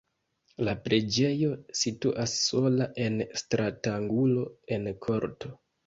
La 0.67 0.71
preĝejo 0.87 1.51
situas 1.81 2.35
sola 2.47 2.91
en 3.07 3.23
stratangulo 3.45 4.51
en 4.79 4.95
korto. 5.09 5.59